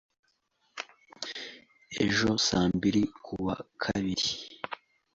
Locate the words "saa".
2.47-2.67